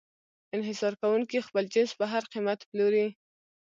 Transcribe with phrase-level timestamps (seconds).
[0.57, 3.07] انحصار کوونکی خپل جنس په هر قیمت پلوري.